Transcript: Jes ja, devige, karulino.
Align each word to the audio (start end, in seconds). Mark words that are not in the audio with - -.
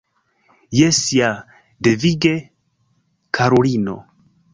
Jes 0.77 1.01
ja, 1.17 1.27
devige, 1.87 2.31
karulino. 3.39 3.99